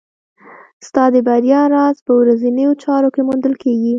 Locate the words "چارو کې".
2.83-3.21